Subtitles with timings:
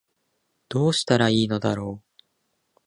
[0.67, 2.21] どうしたら良いのだろう